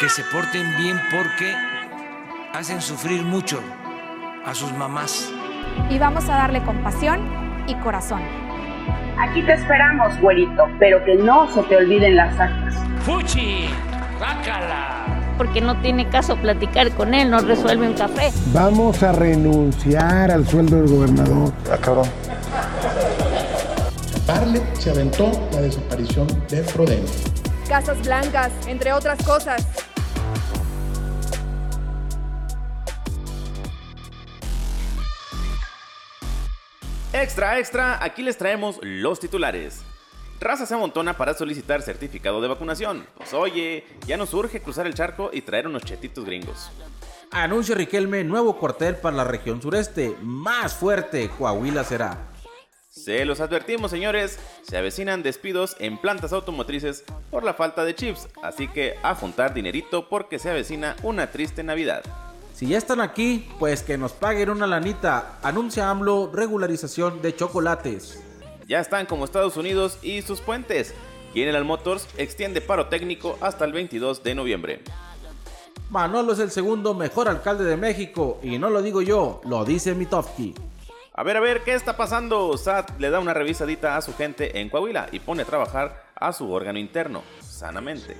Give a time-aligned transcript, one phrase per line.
[0.00, 1.54] que se porten bien porque
[2.52, 3.60] hacen sufrir mucho
[4.44, 5.30] a sus mamás.
[5.88, 7.20] Y vamos a darle compasión
[7.66, 8.20] y corazón.
[9.18, 12.74] Aquí te esperamos, güerito, pero que no se te olviden las actas.
[13.04, 13.68] ¡Fuchi!
[14.20, 15.06] ¡Bácala!
[15.38, 18.30] Porque no tiene caso platicar con él, no resuelve un café.
[18.52, 21.52] Vamos a renunciar al sueldo del gobernador.
[21.72, 22.08] Ah, cabrón.
[24.26, 27.06] Parle se aventó la desaparición de Frodeno.
[27.68, 29.66] Casas blancas, entre otras cosas.
[37.22, 39.80] Extra, extra, aquí les traemos los titulares.
[40.38, 43.06] Raza se amontona para solicitar certificado de vacunación.
[43.16, 46.70] Pues oye, ya nos urge cruzar el charco y traer unos chetitos gringos.
[47.32, 50.14] Anuncio Riquelme nuevo cuartel para la región sureste.
[50.20, 52.18] Más fuerte, Coahuila será.
[52.90, 58.28] Se los advertimos, señores, se avecinan despidos en plantas automotrices por la falta de chips,
[58.42, 62.04] así que a juntar dinerito porque se avecina una triste Navidad.
[62.56, 65.38] Si ya están aquí, pues que nos paguen una lanita.
[65.42, 68.24] Anuncia AMLO regularización de chocolates.
[68.66, 70.94] Ya están como Estados Unidos y sus puentes.
[71.34, 74.80] General Motors extiende paro técnico hasta el 22 de noviembre.
[75.90, 79.94] Manolo es el segundo mejor alcalde de México y no lo digo yo, lo dice
[79.94, 80.54] Mitofsky.
[81.12, 82.56] A ver, a ver, ¿qué está pasando?
[82.56, 86.32] SAT le da una revisadita a su gente en Coahuila y pone a trabajar a
[86.32, 88.16] su órgano interno, sanamente.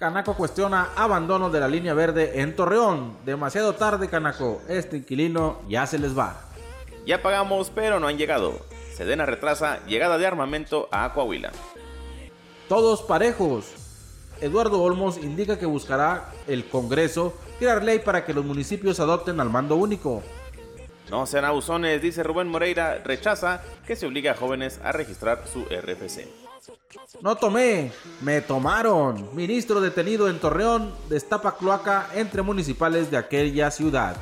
[0.00, 3.18] Canaco cuestiona abandono de la línea verde en Torreón.
[3.26, 4.62] Demasiado tarde, Canaco.
[4.66, 6.40] Este inquilino ya se les va.
[7.04, 8.64] Ya pagamos, pero no han llegado.
[8.96, 11.52] Sedena retrasa llegada de armamento a Coahuila.
[12.66, 13.74] Todos parejos.
[14.40, 19.50] Eduardo Olmos indica que buscará el Congreso crear ley para que los municipios adopten al
[19.50, 20.22] mando único.
[21.10, 25.66] No sean abusones, dice Rubén Moreira, rechaza que se obligue a jóvenes a registrar su
[25.66, 26.49] RFC.
[27.22, 29.34] No tomé, me tomaron.
[29.34, 34.16] Ministro detenido en Torreón destapa cloaca entre municipales de aquella ciudad.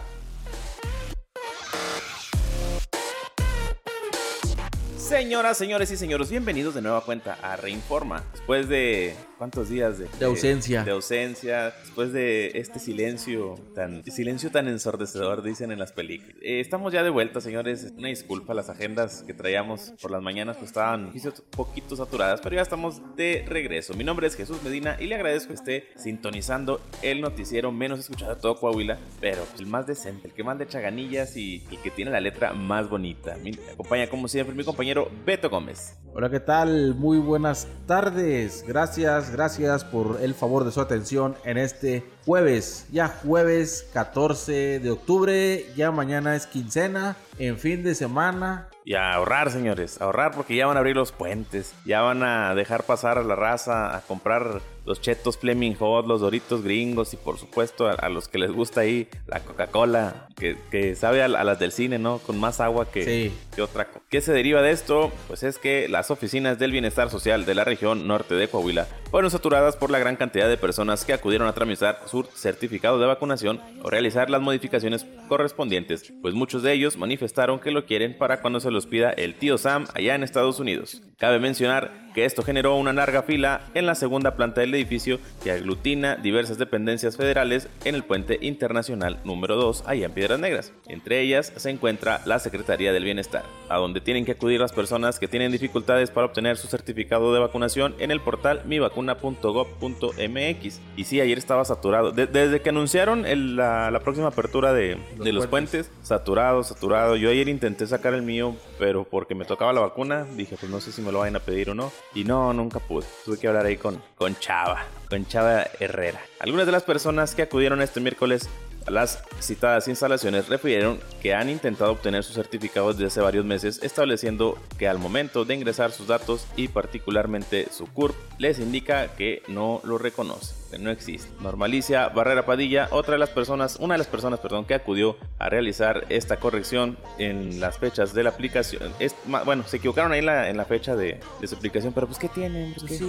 [4.96, 8.22] Señoras, señores y señores, bienvenidos de nueva cuenta a Reinforma.
[8.32, 10.82] Después de cuántos días de, de ausencia.
[10.82, 16.36] De, ausencia, después de este silencio tan silencio tan ensordecedor, dicen en las películas.
[16.42, 17.92] Eh, estamos ya de vuelta, señores.
[17.96, 22.56] Una disculpa, las agendas que traíamos por las mañanas pues estaban un poquito saturadas, pero
[22.56, 23.94] ya estamos de regreso.
[23.94, 28.34] Mi nombre es Jesús Medina y le agradezco que esté sintonizando el noticiero menos escuchado
[28.34, 31.90] de todo Coahuila, pero el más decente, el que más de chaganillas y el que
[31.90, 33.36] tiene la letra más bonita.
[33.42, 35.96] Me acompaña como siempre mi compañero Beto Gómez.
[36.14, 36.94] Hola, ¿qué tal?
[36.96, 38.64] Muy buenas tardes.
[38.66, 42.86] Gracias, gracias por el favor de su atención en este jueves.
[42.92, 48.68] Ya jueves 14 de octubre, ya mañana es quincena, en fin de semana.
[48.84, 52.54] Y a ahorrar, señores, ahorrar porque ya van a abrir los puentes, ya van a
[52.54, 57.18] dejar pasar a la raza a comprar los chetos Fleming Hot, los doritos gringos y
[57.18, 61.72] por supuesto a, los que les gusta ahí la Coca-Cola, que, sabe a, las del
[61.72, 62.18] cine, ¿no?
[62.18, 64.00] Con más agua que, que otra cosa.
[64.08, 65.12] ¿Qué se deriva de esto?
[65.26, 69.30] Pues es que las oficinas del bienestar social de la región norte de Coahuila fueron
[69.30, 73.60] saturadas por la gran cantidad de personas que acudieron a tramitar su certificado de vacunación
[73.82, 78.60] o realizar las modificaciones correspondientes, pues muchos de ellos manifestaron que lo quieren para cuando
[78.60, 81.02] se los pida el tío Sam allá en Estados Unidos.
[81.18, 85.52] Cabe mencionar que esto generó una larga fila en la segunda planta del edificio que
[85.52, 90.72] aglutina diversas dependencias federales en el puente internacional número 2 allá en Piedras Negras.
[90.86, 95.18] Entre ellas se encuentra la Secretaría del Bienestar, a donde tienen que acudir las personas
[95.18, 98.62] que tienen dificultades para obtener su certificado de vacunación en el portal
[99.02, 100.80] mivacuna.gov.mx.
[100.96, 102.12] Y sí, ayer estaba saturado.
[102.12, 103.24] desde que anunciaron
[103.56, 105.90] la, próxima apertura de los, puentes.
[106.02, 107.16] saturado, saturado.
[107.16, 110.80] Yo ayer intenté sacar el mío, pero porque me tocaba la vacuna, dije, pues no
[110.80, 111.92] sé si me lo vayan a pedir o no.
[112.14, 113.06] Y no, nunca pude.
[113.24, 116.20] Tuve que hablar ahí con, con Chava, con Chava Herrera.
[116.40, 118.48] Algunas de las personas que acudieron este miércoles
[118.90, 124.58] las citadas instalaciones refirieron que han intentado obtener sus certificados desde hace varios meses, estableciendo
[124.78, 129.80] que al momento de ingresar sus datos y particularmente su CURP, les indica que no
[129.84, 131.28] lo reconoce, que no existe.
[131.40, 135.48] Normalicia Barrera Padilla, otra de las personas, una de las personas, perdón, que acudió a
[135.48, 138.92] realizar esta corrección en las fechas de la aplicación.
[138.98, 139.14] Es,
[139.44, 142.28] bueno, se equivocaron ahí en la, en la fecha de, su aplicación, pero pues ¿qué
[142.28, 142.74] tienen?
[142.74, 143.00] Pues,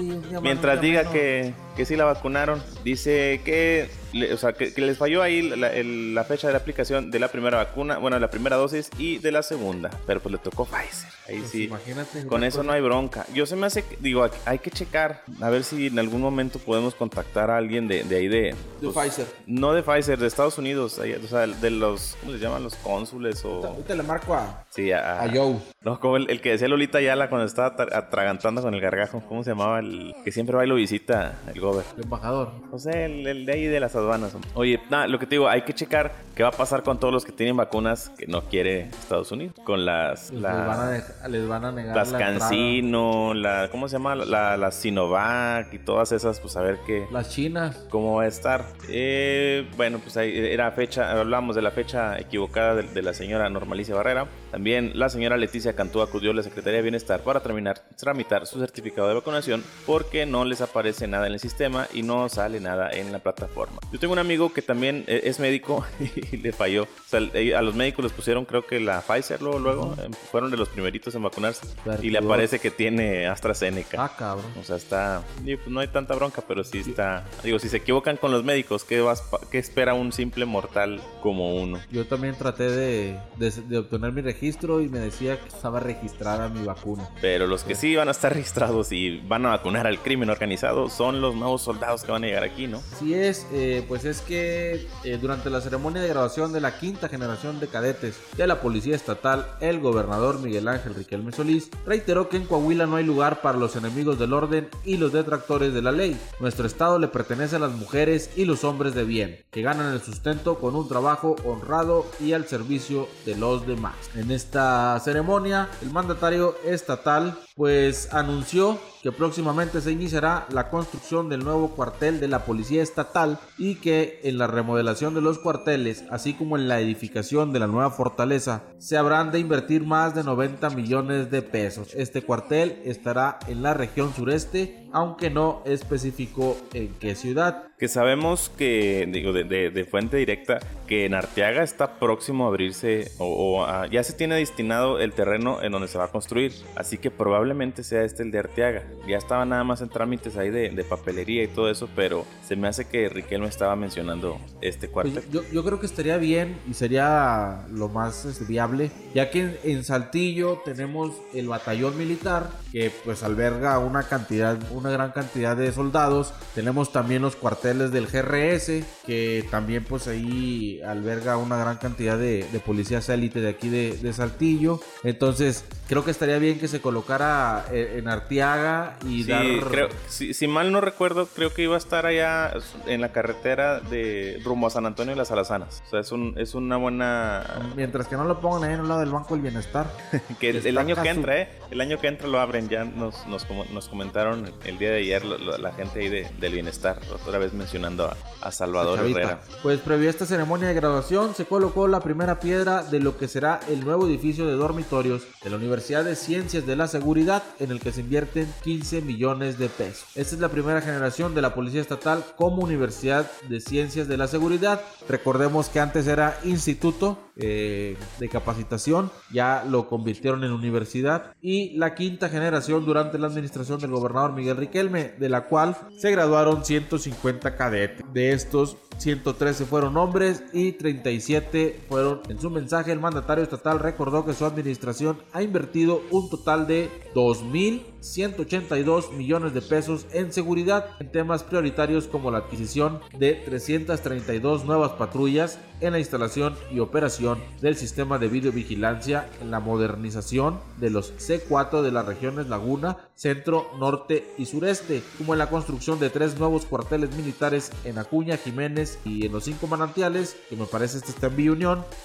[0.41, 4.97] Mientras diga que, que sí la vacunaron, dice que le- o sea, que, que les
[4.97, 8.29] falló ahí la, el- la fecha de la aplicación de la primera vacuna, bueno, la
[8.29, 11.09] primera dosis y de la segunda, pero pues le tocó Pfizer.
[11.27, 11.63] Ahí Pues sí.
[11.65, 12.25] imagínate.
[12.25, 13.25] Con eso cosa- no hay bronca.
[13.33, 16.93] Yo se me hace, digo, hay- que checar, a ver si en algún momento podemos
[16.95, 18.41] contactar a alguien de, de ahí de...
[18.81, 19.25] De pues, Pfizer.
[19.47, 22.63] No de Pfizer, de Estados Unidos, ahí, o sea, de los, ¿cómo se llaman?
[22.63, 23.65] Los cónsules o...
[23.65, 25.55] Ahorita le marco a, Sí, a, a Joe.
[25.81, 29.23] No, como el, el que decía Lolita Ayala cuando estaba atra- atragantando con el gargajo.
[29.29, 29.79] ¿Cómo se llamaba?
[29.79, 31.85] El que siempre va y lo visita, el gober.
[31.97, 32.51] El embajador.
[32.71, 34.35] No sé, el, el de ahí de las aduanas.
[34.53, 37.13] Oye, nada, lo que te digo, hay que checar qué va a pasar con todos
[37.13, 39.55] los que tienen vacunas que no quiere Estados Unidos.
[39.63, 40.31] Con las...
[40.31, 42.39] Les, van a dej- les van a negar las la entrada.
[42.39, 43.69] Cancino, la...
[43.71, 44.15] ¿Cómo se llama?
[44.15, 47.05] La, la Sinovac y todas esas, pues a ver qué...
[47.11, 47.85] Las chinas.
[47.89, 48.65] ¿Cómo va a estar?
[48.87, 53.49] Eh, bueno, pues ahí era fecha, hablamos de la fecha equivocada de, de la señora
[53.49, 54.27] Normalicia Barrera.
[54.51, 58.59] También la señora Leticia Cantú acudió a la Secretaría de Bienestar para terminar, tramitar su
[58.59, 62.89] certificado de vacunación porque no les aparece nada en el sistema y no sale nada
[62.91, 63.79] en la plataforma.
[63.91, 65.85] Yo tengo un amigo que también eh, es médico
[66.31, 66.83] y le falló.
[66.83, 70.49] O sea, a los médicos les pusieron creo que la Pfizer luego, luego eh, fueron
[70.49, 71.67] de los primeritos en vacunarse
[72.01, 74.03] y le aparece que tiene AstraZeneca.
[74.03, 74.51] Ah, cabrón.
[74.59, 75.21] O sea, está.
[75.43, 77.23] pues no hay tanta bronca, pero sí está.
[77.43, 81.55] Digo, si se equivocan con los médicos, ¿qué, vas, qué espera un simple mortal como
[81.55, 81.79] uno?
[81.91, 86.49] Yo también traté de, de- de obtener mi registro y me decía que estaba registrada
[86.49, 87.09] mi vacuna.
[87.21, 90.89] Pero los que sí van a estar registrados y van a vacunar al crimen organizado
[90.89, 92.81] son los nuevos soldados que van a llegar aquí, ¿no?
[92.93, 97.09] Así es, eh, pues es que eh, durante la ceremonia de graduación de la quinta
[97.09, 102.37] generación de cadetes de la Policía Estatal, el gobernador Miguel Ángel Riquelme Solís reiteró que
[102.37, 105.91] en Coahuila no hay lugar para los enemigos del orden y los detractores de la
[105.91, 106.19] ley.
[106.39, 110.01] Nuestro estado le pertenece a las mujeres y los hombres de bien, que ganan el
[110.01, 113.95] sustento con un trabajo honrado y al servicio de los demás.
[114.15, 121.43] En esta ceremonia, el mandatario estatal pues anunció que próximamente se iniciará la construcción del
[121.43, 126.33] nuevo cuartel de la Policía Estatal y que en la remodelación de los cuarteles, así
[126.33, 130.69] como en la edificación de la nueva fortaleza, se habrán de invertir más de 90
[130.71, 131.93] millones de pesos.
[131.95, 137.63] Este cuartel estará en la región sureste, aunque no especificó en qué ciudad.
[137.77, 143.25] Que sabemos que, digo, de, fuente directa, que en Arteaga está próximo a abrirse o,
[143.27, 146.51] o a- ya se tiene destinado el terreno en donde se va a construir.
[146.75, 147.48] Así que probablemente
[147.83, 148.83] sea este el de Arteaga.
[149.07, 152.55] Ya estaba nada más en trámites ahí de, de papelería y todo eso, pero se
[152.55, 155.31] me hace que Riquelme estaba mencionando este Pues cuartel.
[155.31, 159.57] yo, yo creo que estaría bien y sería lo más este, viable, ya que en,
[159.63, 165.71] en Saltillo tenemos el batallón militar que pues alberga una cantidad, una gran cantidad de
[165.71, 166.33] soldados.
[166.55, 172.45] Tenemos también los cuarteles del GRS que también pues ahí alberga una gran cantidad de,
[172.51, 174.79] de policías élite de aquí de, de Saltillo.
[175.03, 177.38] Entonces creo que estaría bien que se colocara
[177.71, 179.45] en Arteaga y Sí, dar...
[179.69, 182.53] creo, si, si mal no recuerdo, creo que iba a estar allá
[182.85, 185.81] en la carretera de rumbo a San Antonio de las Alazanas.
[185.87, 187.43] O sea, es, un, es una buena...
[187.75, 189.87] Mientras que no lo pongan ahí en el lado del Banco del Bienestar.
[190.39, 191.49] Que el, el año que entra, ¿eh?
[191.71, 192.69] El año que entra lo abren.
[192.69, 196.09] Ya nos, nos, como- nos comentaron el día de ayer lo- lo- la gente ahí
[196.09, 196.99] de- del bienestar.
[197.13, 199.19] Otra vez mencionando a, a Salvador Chavita.
[199.19, 199.39] Herrera.
[199.63, 203.27] Pues previo a esta ceremonia de graduación se colocó la primera piedra de lo que
[203.27, 207.28] será el nuevo edificio de dormitorios de la Universidad de Ciencias de la Seguridad
[207.59, 210.05] en el que se invierten 15 millones de pesos.
[210.15, 214.27] Esta es la primera generación de la Policía Estatal como Universidad de Ciencias de la
[214.27, 214.81] Seguridad.
[215.07, 221.93] Recordemos que antes era instituto eh, de capacitación, ya lo convirtieron en universidad y la
[221.95, 227.55] quinta generación durante la administración del gobernador Miguel Riquelme, de la cual se graduaron 150
[227.55, 228.03] cadetes.
[228.11, 232.21] De estos 113 fueron hombres y 37 fueron.
[232.27, 236.89] En su mensaje, el mandatario estatal recordó que su administración ha invertido un total de
[237.13, 244.65] 2000 2.182 millones de pesos en seguridad en temas prioritarios como la adquisición de 332
[244.65, 250.89] nuevas patrullas, en la instalación y operación del sistema de videovigilancia, en la modernización de
[250.89, 256.09] los C4 de las regiones Laguna, Centro, Norte y Sureste, como en la construcción de
[256.09, 260.97] tres nuevos cuarteles militares en Acuña, Jiménez y en los cinco manantiales, que me parece
[260.97, 261.49] este está en Villa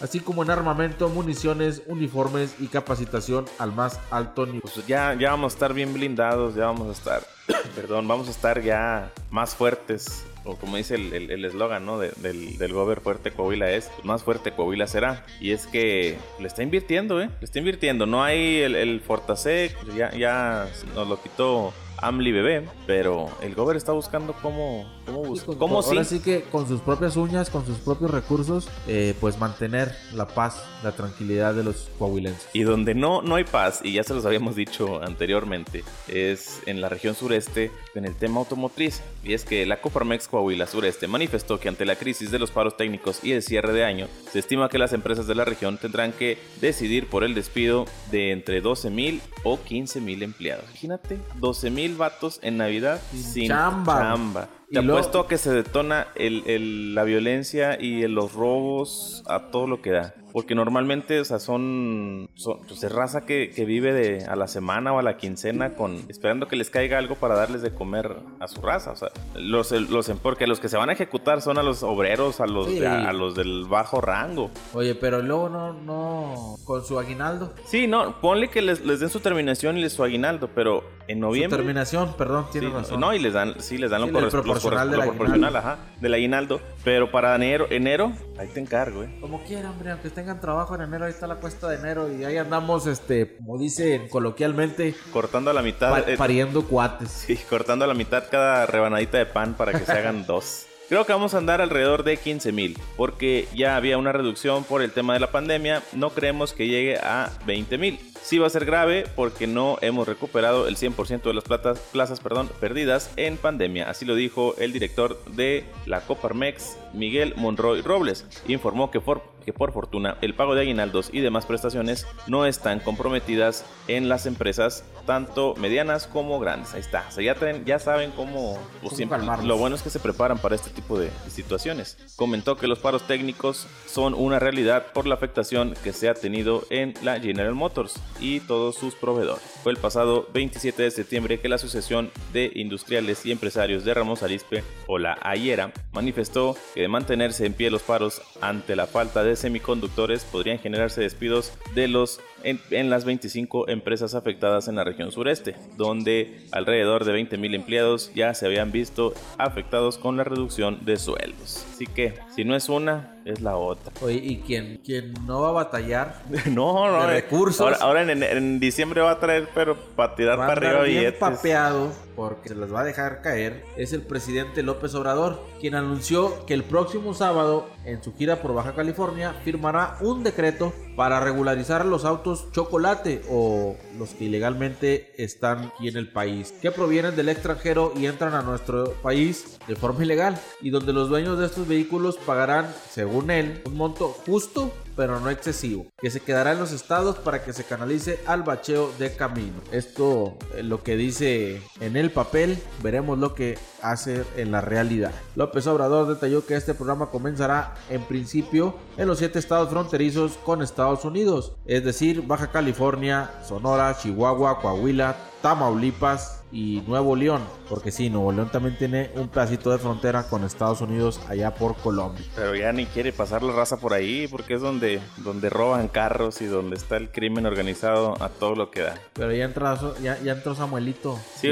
[0.01, 4.63] así como en armamento, municiones, uniformes y capacitación al más alto nivel.
[4.63, 7.23] Pues ya, ya vamos a estar bien blindados, ya vamos a estar,
[7.75, 10.25] perdón, vamos a estar ya más fuertes.
[10.47, 11.99] O como dice el el- el eslogan, ¿no?
[11.99, 15.25] De- del, del Gober fuerte Coahuila es, pues más fuerte Coahuila será.
[15.41, 17.31] Y es que le está invirtiendo, ¿eh?
[17.41, 18.05] Le está invirtiendo.
[18.07, 23.77] No hay el, el Fortasec, ya, ya nos lo quitó Amli Bebé, pero el Gober
[23.77, 26.21] está buscando cómo, cómo, bus- Con- cómo ahora sí.
[26.21, 30.93] que con sus propias uñas, con sus propios recursos, eh, pues mantener la paz, la
[30.93, 32.49] tranquilidad de los coahuilenses.
[32.53, 36.81] Y donde no, no hay paz, y ya se los habíamos dicho anteriormente, es en
[36.81, 39.03] la región sureste, en el tema automotriz.
[39.23, 42.77] Y es que la Coparmex Coahuila Sureste manifestó que ante la crisis de los paros
[42.77, 46.13] técnicos y el cierre de año, se estima que las empresas de la región tendrán
[46.13, 50.65] que decidir por el despido de entre 12 mil o 15 mil empleados.
[50.71, 53.99] Imagínate, 12 mil vatos en Navidad sin, chamba.
[54.01, 54.49] chamba.
[54.71, 59.51] Te Y apuesto a que se detona el- el- la violencia y los robos a
[59.51, 60.15] todo lo que da.
[60.35, 64.49] Porque normalmente, o sea, son, son pues, es raza que, que vive de a la
[64.49, 68.17] semana o a la quincena con esperando que les caiga algo para darles de comer
[68.41, 68.91] a su raza.
[68.91, 72.41] O sea, los, los porque los que se van a ejecutar son a los obreros,
[72.41, 72.85] a los, Sí.
[72.85, 74.51] a, los del bajo rango.
[74.73, 77.55] Oye, pero luego no, no, con su aguinaldo.
[77.65, 81.19] Sí, no, ponle que les, les den su terminación y les su aguinaldo, pero en
[81.19, 81.59] Su noviembre.
[81.59, 82.99] terminación, perdón, tiene Sí, razón.
[82.99, 85.17] No, y les dan, sí, les dan Sí, lo, proporcional del lo aguinaldo.
[85.17, 86.61] proporcional, ajá, del aguinaldo.
[86.83, 89.17] Pero para enero, enero, ahí te encargo, eh.
[89.21, 92.25] Como quieran, hombre, aunque tengan trabajo en enero, ahí está la cuesta de enero y
[92.25, 97.11] ahí andamos, este, como dicen coloquialmente, Cortando a la mitad, pa- eh, pariendo cuates.
[97.11, 100.67] sí, cortando a la mitad cada rebanadita de pan para que se hagan dos.
[100.89, 104.83] Creo que vamos a andar alrededor de 15 mil, porque ya había una reducción por
[104.83, 105.83] el tema de la pandemia.
[105.95, 107.99] No creemos que llegue a 20 mil.
[108.27, 112.21] Sí va a ser grave porque no hemos recuperado el 100% de las platas- plazas
[112.21, 113.91] perdón, perdidas en pandemia.
[113.91, 118.25] Así lo dijo el director de la Coparmex, Miguel Monroy Robles.
[118.49, 122.81] Informó que por, que por fortuna el pago de aguinaldos y demás prestaciones no están
[122.81, 126.73] comprometidas en las empresas, tanto medianas como grandes.
[126.73, 127.05] Ahí está.
[127.11, 130.39] O sea, ya, traen- ya saben cómo, pues, siempre- lo bueno es que se preparan
[130.39, 131.99] para este tipo de situaciones.
[132.17, 136.65] Comentó que los paros técnicos son una realidad por la afectación que se ha tenido
[136.71, 139.43] en la General Motors y todos sus proveedores.
[139.63, 144.23] Fue el pasado 27 de septiembre que la Asociación de Industriales y Empresarios de Ramos
[144.23, 149.23] Arizpe, o la AIERA, manifestó que de mantenerse en pie los paros ante la falta
[149.25, 154.85] de semiconductores podrían generarse despidos de los en, en las 25 empresas afectadas en la
[154.85, 160.25] región sureste, donde alrededor de 20 mil empleados ya se habían visto afectados con la
[160.25, 161.65] reducción de sueldos.
[161.73, 163.93] Así que, si no es una, es la otra.
[164.03, 167.07] Oye, y quien, quien no va a batallar, No, no.
[167.07, 167.61] De eh, recursos.
[167.61, 170.83] Ahora, ahora en, en diciembre va a traer, pero para tirar va a para arriba
[170.85, 171.19] billetes.
[171.19, 176.45] papeado porque se las va a dejar caer, es el presidente López Obrador, quien anunció
[176.47, 181.85] que el próximo sábado, en su gira por Baja California, firmará un decreto para regularizar
[181.85, 187.29] los autos chocolate o los que ilegalmente están aquí en el país, que provienen del
[187.29, 191.67] extranjero y entran a nuestro país de forma ilegal, y donde los dueños de estos
[191.67, 196.73] vehículos pagarán, según él, un monto justo pero no excesivo, que se quedará en los
[196.73, 199.55] estados para que se canalice al bacheo de camino.
[199.73, 205.13] Esto es lo que dice en el papel, veremos lo que hace en la realidad.
[205.37, 210.63] López Obrador detalló que este programa comenzará en principio en los siete estados fronterizos con
[210.63, 218.09] Estados Unidos, es decir, Baja California, Sonora, Chihuahua, Coahuila, Tamaulipas y Nuevo León, porque sí,
[218.09, 222.25] Nuevo León también tiene un pedacito de frontera con Estados Unidos allá por Colombia.
[222.37, 226.41] Pero ya ni quiere pasar la raza por ahí, porque es donde, donde roban carros
[226.43, 228.95] y donde está el crimen organizado a todo lo que da.
[229.15, 231.19] Pero ya entró, ya, ya entró Samuelito.
[231.35, 231.49] Sí,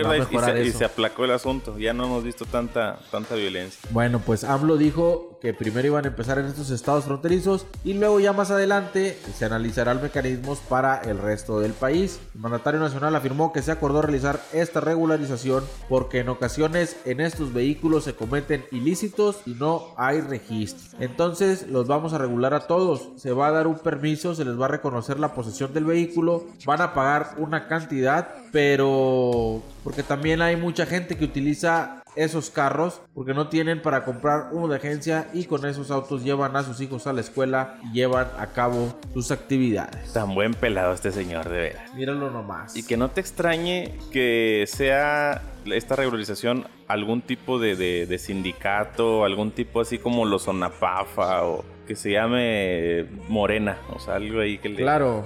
[0.62, 1.76] y se aplacó el asunto.
[1.78, 3.80] Ya no hemos visto tanta, tanta violencia.
[3.90, 8.20] Bueno, pues AMLO dijo que primero iban a empezar en estos estados fronterizos y luego
[8.20, 12.20] ya más adelante se analizarán mecanismos para el resto del país.
[12.37, 17.52] El mandatario nacional afirmó que se acordó realizar esta regularización porque en ocasiones en estos
[17.52, 20.96] vehículos se cometen ilícitos y no hay registro.
[21.00, 23.08] Entonces los vamos a regular a todos.
[23.16, 26.44] Se va a dar un permiso, se les va a reconocer la posesión del vehículo,
[26.64, 33.00] van a pagar una cantidad, pero porque también hay mucha gente que utiliza esos carros
[33.14, 36.81] porque no tienen para comprar uno de agencia y con esos autos llevan a sus
[36.81, 40.12] hijos a la escuela y llevan a cabo sus actividades.
[40.12, 41.95] Tan buen pelado este señor, de veras.
[41.95, 42.76] Míralo nomás.
[42.76, 49.25] Y que no te extrañe que sea esta regularización algún tipo de, de- de sindicato,
[49.25, 54.58] algún tipo así como los Sonapafa o que se llame Morena, o sea, algo ahí
[54.58, 54.76] que le...
[54.76, 55.24] Claro,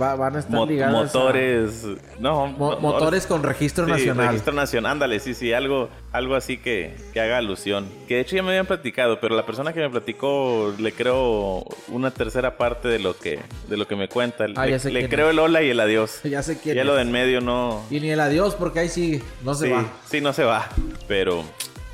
[0.00, 1.86] va- van a estar Mo- ligadas a- motores,
[2.18, 4.28] no, Mo- no, motores con registro Sí, nacional.
[4.28, 7.86] registro nacional, ándale, sí, sí, algo, algo así que, que haga alusión.
[8.08, 11.64] Que de hecho ya me habían platicado, pero la persona que me platicó le creo
[11.88, 13.38] una tercera parte de lo que,
[13.68, 14.46] de lo que me cuenta.
[14.56, 15.32] Ah, le ya sé le creo es.
[15.32, 16.20] el hola y el adiós.
[16.24, 17.82] Ya sé quién Ya lo de en medio no.
[17.90, 19.84] Y ni el adiós porque ahí sigue, no se sí, va.
[20.06, 20.68] sí, no se va.
[21.08, 21.44] Pero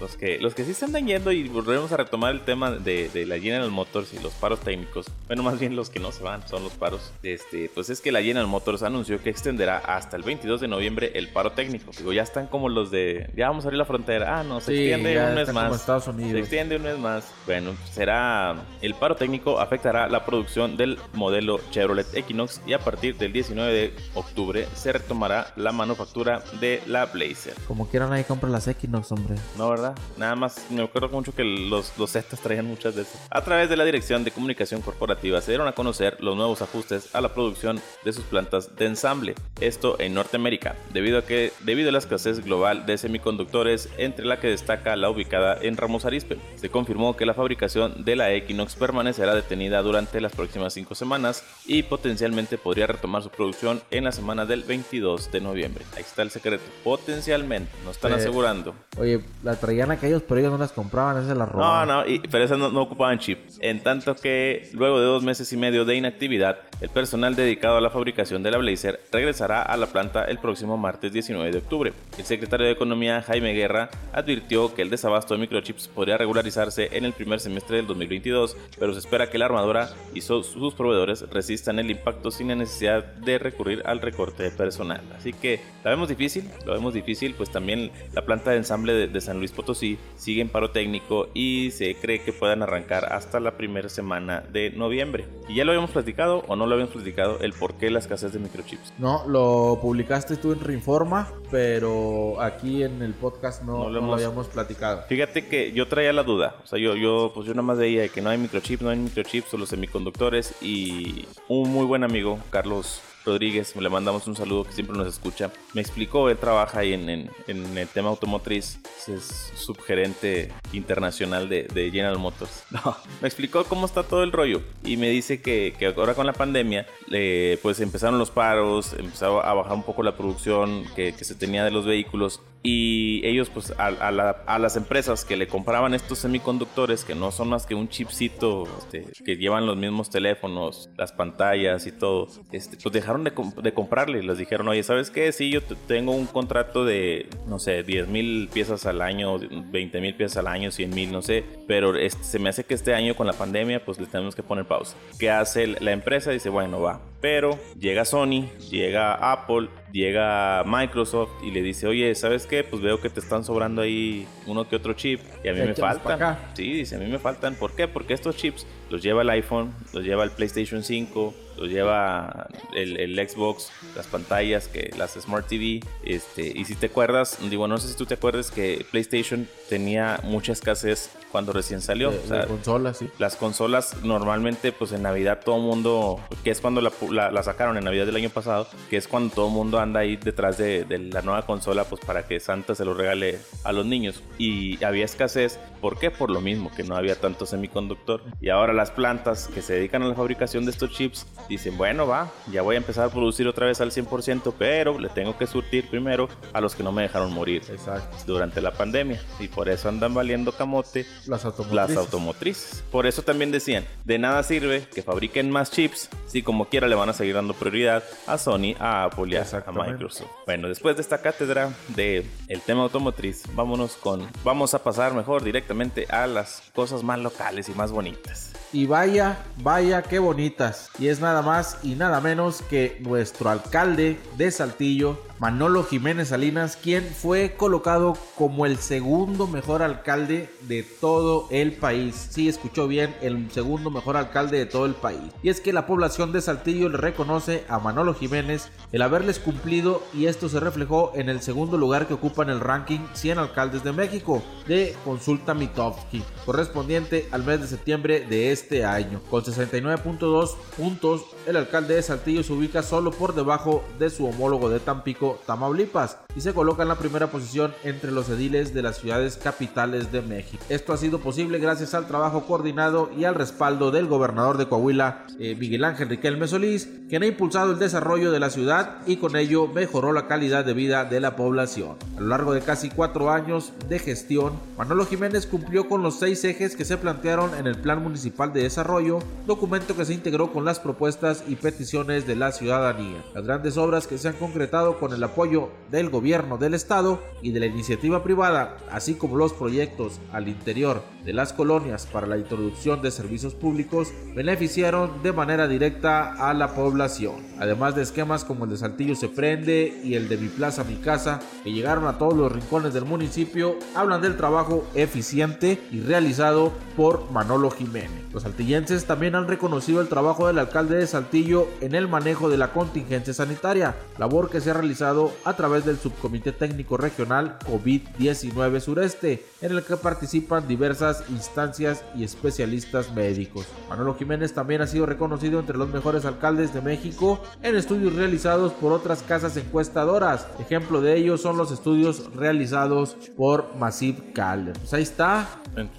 [0.00, 3.08] los que, los que sí se andan yendo y volvemos a retomar el tema de,
[3.08, 6.22] de la General Motors y los paros técnicos, bueno, más bien los que no se
[6.22, 7.12] van son los paros.
[7.22, 11.12] Este, pues es que la General Motors anunció que extenderá hasta el 22 de noviembre
[11.14, 11.90] el paro técnico.
[11.96, 14.40] Digo, ya están como los de, ya vamos a abrir la frontera.
[14.40, 15.76] Ah, no, se Sí, extiende un mes más.
[15.76, 17.32] Estados Se extiende un mes más.
[17.46, 23.16] Bueno, será el paro técnico afectará la producción del modelo Chevrolet Equinox y a partir
[23.16, 27.54] del 19 de octubre se retomará la manufactura de la Blazer.
[27.66, 29.36] Como quieran ahí compra las Equinox, hombre.
[29.56, 29.85] ¿No, verdad?
[29.86, 30.02] ¿Verdad?
[30.16, 32.12] Nada más me acuerdo mucho que los, los
[32.42, 33.20] traían muchas de esas.
[33.30, 37.14] A través de la Dirección de Comunicación Corporativa se dieron a conocer los nuevos ajustes
[37.14, 39.34] a la producción de sus plantas de ensamble.
[39.60, 44.40] Esto en Norteamérica, debido a que debido a la escasez global de semiconductores, entre la
[44.40, 46.38] que destaca la ubicada en Ramos Arizpe.
[46.56, 51.44] Se confirmó que la fabricación de la Equinox permanecerá detenida durante las próximas cinco semanas
[51.66, 55.84] y potencialmente podría retomar su producción en la semana del 22 de noviembre.
[55.96, 56.64] Ahí está el secreto.
[56.82, 58.74] Potencialmente, nos están Eh, asegurando.
[58.98, 61.88] Oye, la traían aquellos, pero ellos no las compraban, esas las No, robaban.
[61.88, 63.38] no, y- pero esas no, no ocupaban chip.
[63.60, 67.80] En tanto que luego de dos meses y medio de inactividad, el personal dedicado a
[67.82, 71.92] la fabricación de la Blazer regresará a la planta el próximo martes 19 de octubre.
[72.16, 77.04] El secretario de Economía, Jaime Guerra, advirtió que el desabasto de microchips podría regularizarse en
[77.04, 81.78] el primer semestre del 2022, pero se espera que la armadora y sus proveedores resistan
[81.78, 85.02] el impacto sin la necesidad de recurrir al recorte de personal.
[85.18, 89.08] Así que la vemos difícil, lo vemos difícil, pues también la planta de ensamble de,
[89.08, 93.40] de San Luis Potosí sigue en paro técnico y se cree que puedan arrancar hasta
[93.40, 95.26] la primera semana de noviembre.
[95.48, 98.32] Y ya lo habíamos platicado o no lo habíamos platicado el por qué la escasez
[98.32, 98.94] de microchips.
[98.98, 104.14] No, lo publicaste tú en Reinforma, pero aquí en el podcast no, No no lo
[104.14, 105.02] habíamos platicado.
[105.08, 108.08] Fíjate que yo traía la duda, o sea, yo, yo, pues yo nada más veía
[108.08, 113.02] que no hay microchips, no hay microchips, solo semiconductores y un muy buen amigo, Carlos
[113.26, 117.08] Rodríguez, le mandamos un saludo que siempre nos escucha, me explicó, él trabaja ahí en,
[117.10, 122.64] en- en el tema automotriz, es subgerente internacional de, de General Motors.
[122.76, 126.26] No, me explicó cómo está todo el rollo y me dice que, que ahora con
[126.26, 131.14] la pandemia, eh, pues empezaron los paros, empezó a bajar un poco la producción que,
[131.14, 135.24] que se tenía de los vehículos y ellos pues a, a la- a las empresas
[135.24, 139.66] que le compraban estos semiconductores que no son más que un chipcito este, que llevan
[139.66, 144.22] los mismos teléfonos, las pantallas y todo, este, pues dejaron de, com- de comprarle.
[144.22, 145.30] Les dijeron, oye, ¿sabes qué?
[145.32, 150.00] Sí, yo te- tengo un contrato de, no sé, 10 mil piezas al año, 20
[150.00, 152.94] mil piezas al año, 100 mil, no sé, pero este, se me hace que este
[152.94, 154.96] año con la pandemia pues le tenemos que poner pausa.
[155.18, 156.30] ¿Qué hace la empresa?
[156.30, 157.00] Dice, bueno, va.
[157.26, 162.62] Pero llega Sony, llega Apple, llega Microsoft y le dice, oye, ¿sabes qué?
[162.62, 165.74] Pues veo que te están sobrando ahí uno que otro chip y a mí me
[165.74, 166.38] faltan.
[166.54, 167.56] Sí, dice, a mí me faltan.
[167.56, 167.88] ¿Por qué?
[167.88, 172.96] Porque estos chips los lleva el iPhone, los lleva el PlayStation 5, los lleva el,
[172.96, 175.80] el Xbox, las pantallas, que las Smart TV.
[176.04, 180.20] Este, y si te acuerdas, digo, no sé si tú te acuerdas que PlayStation tenía
[180.22, 182.10] mucha escasez cuando recién salió.
[182.10, 183.10] De, O sea, de consolas, sí.
[183.18, 187.42] las consolas normalmente pues en Navidad todo el mundo, que es cuando la, la- la
[187.42, 190.58] sacaron en Navidad del año pasado, que es cuando todo el mundo anda ahí detrás
[190.58, 194.22] de, de la nueva consola pues para que Santa se lo regale a los niños.
[194.38, 196.10] Y había escasez, ¿por qué?
[196.10, 198.22] Por lo mismo, que no había tanto semiconductor.
[198.40, 202.06] Y ahora las plantas que se dedican a la fabricación de estos chips dicen, bueno
[202.06, 205.46] va, ya voy a empezar a producir otra vez al 100%, pero le tengo que
[205.46, 208.16] surtir primero a los que no me dejaron morir Exacto.
[208.26, 209.20] durante la pandemia.
[209.40, 211.96] Y por eso andan valiendo camote Las automotrices.
[211.96, 212.84] las automotrices.
[212.90, 216.94] Por eso también decían, de nada sirve que fabriquen más chips si como quiera le
[216.98, 219.46] van a seguir dando prioridad a Sony, a Apple y a-.
[219.72, 220.30] Microsoft.
[220.46, 225.42] Bueno, después de esta cátedra de el tema automotriz, vámonos con vamos a pasar mejor
[225.42, 228.52] directamente a las cosas más locales y más bonitas.
[228.72, 230.90] Y vaya, vaya, qué bonitas.
[230.98, 236.76] Y es nada más y nada menos que nuestro alcalde de Saltillo, Manolo Jiménez Salinas,
[236.76, 242.28] quien fue colocado como el segundo mejor alcalde de todo el país.
[242.30, 245.20] Sí, escuchó bien, el segundo mejor alcalde de todo el país.
[245.42, 250.02] Y es que la población de Saltillo le reconoce a Manolo Jiménez el haberles cumplido
[250.14, 253.84] y esto se reflejó en el segundo lugar que ocupa en el ranking 100 alcaldes
[253.84, 259.20] de México de Consulta Mitofsky, correspondiente al mes de septiembre de este año.
[259.30, 264.70] Con 69.2 puntos, el alcalde de Saltillo se ubica solo por debajo de su homólogo
[264.70, 268.98] de Tampico, Tamaulipas, y se coloca en la primera posición entre los ediles de las
[268.98, 270.62] ciudades capitales de México.
[270.68, 275.26] Esto ha sido posible gracias al trabajo coordinado y al respaldo del gobernador de Coahuila,
[275.38, 279.36] eh, Miguel Ángel Riquelme Solís, quien ha impulsado el desarrollo de la ciudad y con
[279.36, 281.96] ello mejoró la calidad de vida de la población.
[282.16, 286.44] A lo largo de casi cuatro años de gestión, Manolo Jiménez cumplió con los seis
[286.44, 290.64] ejes que se plantearon en el Plan Municipal de Desarrollo, documento que se integró con
[290.64, 293.24] las propuestas y peticiones de la ciudadanía.
[293.34, 297.52] Las grandes obras que se han concretado con el apoyo del gobierno del estado y
[297.52, 302.38] de la iniciativa privada, así como los proyectos al interior de las colonias para la
[302.38, 307.34] introducción de servicios públicos, beneficiaron de manera directa a la población.
[307.58, 310.96] Además de esquemas como el de Saltillo se prende y el de Mi Plaza Mi
[310.96, 316.72] Casa, que llegaron a todos los rincones del municipio, hablan del trabajo eficiente y realizado
[316.96, 318.10] por Manolo Jiménez.
[318.32, 322.56] Los saltillenses también han reconocido el trabajo del alcalde de Saltillo en el manejo de
[322.56, 327.58] la contingencia sanitaria, labor que se ha realizado realizado a través del Subcomité Técnico Regional
[327.60, 333.66] COVID-19 Sureste, en el que participan diversas instancias y especialistas médicos.
[333.88, 338.72] Manolo Jiménez también ha sido reconocido entre los mejores alcaldes de México en estudios realizados
[338.72, 340.46] por otras casas encuestadoras.
[340.58, 344.74] Ejemplo de ello son los estudios realizados por Massive Caller.
[344.74, 345.46] Pues ahí está.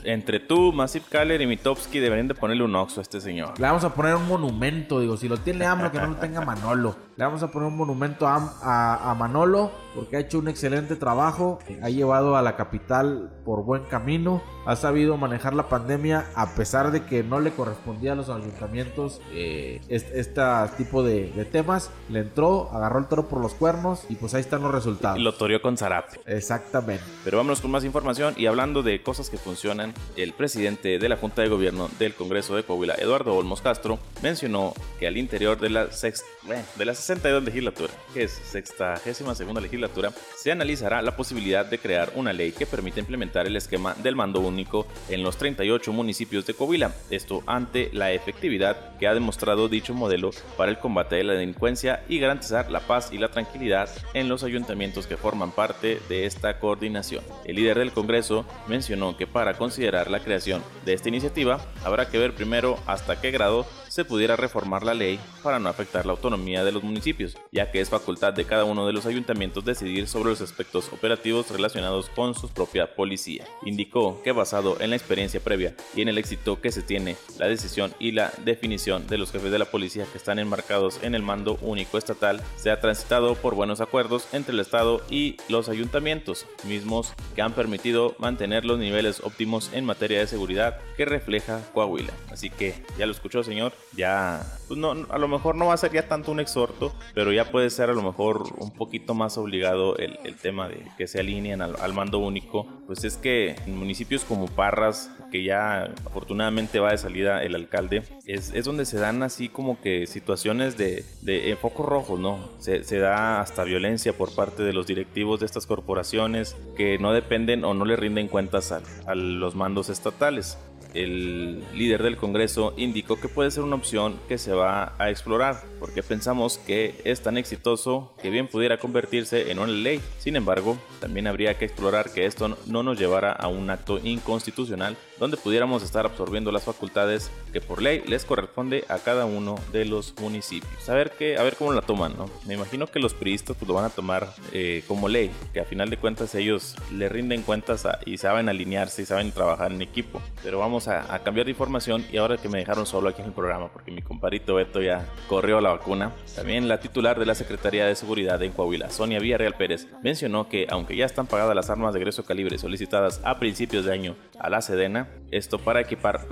[0.04, 3.60] Entre tú, Massive Caller y Mitowski deberían de ponerle un oxo a este señor.
[3.60, 6.42] Le vamos a poner un monumento, digo, si lo tiene AMLO que no lo tenga
[6.42, 7.07] Manolo.
[7.18, 11.58] Le vamos a poner un monumento a, a, Manolo porque ha hecho un excelente trabajo,
[11.82, 16.92] ha llevado a la capital por buen camino, ha sabido manejar la pandemia a pesar
[16.92, 20.42] de que no le correspondía a los ayuntamientos eh, este,
[20.78, 21.90] tipo de, de, temas.
[22.10, 25.18] Le entró, agarró el toro por los cuernos y pues ahí están los resultados.
[25.18, 26.20] Y lo toreó con zarape.
[26.28, 27.04] Exactamente.
[27.24, 31.18] Pero vámonos con más información y hablando de cosas que funcionan, el presidente de la
[31.18, 35.72] Junta de Gobierno del Congreso de Coahuila, Eduardo Olmos Castro, mencionó que al interior de
[35.72, 39.87] la, sex, eh, de la 62 legislatura, que es sextagésima segunda legislatura,
[40.36, 44.40] se analizará la posibilidad de crear una ley que permita implementar el esquema del mando
[44.40, 46.94] único en los 38 municipios de Coahuila.
[47.10, 52.04] Esto ante la efectividad que ha demostrado dicho modelo para el combate de la delincuencia
[52.08, 56.60] y garantizar la paz y la tranquilidad en los ayuntamientos que forman parte de esta
[56.60, 57.24] coordinación.
[57.46, 62.18] El líder del Congreso mencionó que para considerar la creación de esta iniciativa habrá que
[62.18, 66.64] ver primero hasta qué grado se pudiera reformar la ley para no afectar la autonomía
[66.64, 70.32] de los municipios, ya que es facultad de cada uno de los ayuntamientos decidir sobre
[70.32, 73.46] los aspectos operativos relacionados con su propia policía.
[73.64, 77.48] Indicó que basado en la experiencia previa y en el éxito que se tiene, la
[77.48, 81.22] decisión y la definición de los jefes de la policía que están enmarcados en el
[81.22, 86.48] mando único estatal se ha transitado por buenos acuerdos entre el Estado y los ayuntamientos,
[86.64, 92.14] mismos que han permitido mantener los niveles óptimos en materia de seguridad que refleja Coahuila.
[92.32, 95.78] Así que ya lo escuchó señor, ya, pues no, a lo mejor no va a
[95.78, 99.38] ser ya tanto un exhorto, pero ya puede ser a lo mejor un poquito más
[99.58, 102.68] obligado el, el tema de que se alineen al, al, mando único.
[102.86, 108.04] Pues es que en municipios como Parras, que ya afortunadamente va de salida el alcalde,
[108.26, 112.50] es, es donde se dan así como que situaciones de, de focos rojos, ¿no?
[112.60, 117.14] Se, se da hasta violencia por parte de los directivos de estas corporaciones que no
[117.14, 120.58] dependen o no le rinden cuentas a, a los mandos estatales
[120.94, 125.64] el líder del Congreso indicó que puede ser una opción que se va a explorar,
[125.80, 130.02] porque pensamos que es tan exitoso que bien pudiera convertirse en una ley.
[130.20, 134.98] Sin embargo, también habría que explorar que esto no nos llevara a un acto inconstitucional
[135.20, 139.86] donde pudiéramos estar absorbiendo las facultades que por ley les corresponde a cada uno de
[139.86, 140.90] los municipios.
[140.90, 142.30] A ver, qué, a ver cómo la toman, ¿no?
[142.46, 145.66] Me imagino que los priistas pues, lo van a tomar eh, como ley, que a
[145.66, 149.82] final de cuentas ellos le rinden cuentas a, y saben alinearse y saben trabajar en
[149.82, 150.22] equipo.
[150.44, 153.28] Pero vamos a, a, cambiar de información y ahora que me dejaron solo aquí en
[153.28, 157.36] el programa porque mi comparito Beto ya corrió la vacuna, también la titular de la
[157.36, 161.70] Secretaría de Seguridad en Coahuila, Sonia Villarreal Pérez, mencionó que aunque ya están pagadas las
[161.70, 166.28] armas de grueso calibre solicitadas a principios de año a la Sedena, esto para equipar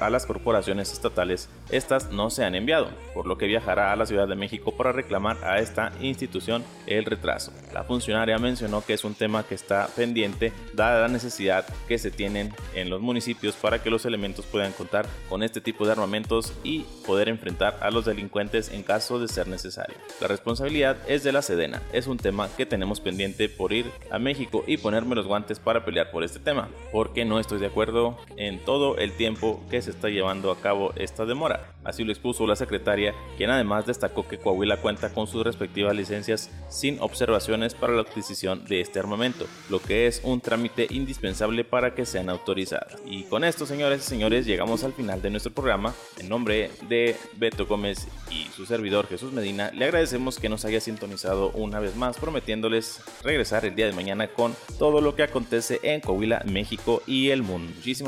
[0.00, 4.06] a las corporaciones estatales, estas no se han enviado, por lo que viajará a la
[4.06, 7.52] Ciudad de México para reclamar a esta institución el retraso.
[7.72, 12.10] La funcionaria mencionó que es un tema que está pendiente dada la necesidad que se
[12.10, 16.52] tienen en los municipios para que los elementos puedan contar con este tipo de armamentos
[16.64, 19.96] y poder enfrentar a los delincuentes en caso de ser necesario.
[20.20, 24.18] La responsabilidad es de la Sedena, es un tema que tenemos pendiente por ir a
[24.18, 28.17] México y ponerme los guantes para pelear por este tema, porque no estoy de acuerdo
[28.36, 31.72] en todo el tiempo que se está llevando a cabo esta demora.
[31.84, 36.50] Así lo expuso la secretaria, quien además destacó que Coahuila cuenta con sus respectivas licencias
[36.68, 41.94] sin observaciones para la adquisición de este armamento, lo que es un trámite indispensable para
[41.94, 42.96] que sean autorizadas.
[43.06, 45.94] Y con esto, señores y señores, llegamos al final de nuestro programa.
[46.18, 50.80] En nombre de Beto Gómez y su servidor Jesús Medina, le agradecemos que nos haya
[50.80, 55.80] sintonizado una vez más, prometiéndoles regresar el día de mañana con todo lo que acontece
[55.82, 57.72] en Coahuila, México y el mundo.
[57.76, 58.07] Muchísimas